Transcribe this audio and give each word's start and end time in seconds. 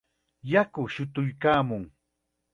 Yaku 0.53 0.81
shutuykaamun. 0.93 1.83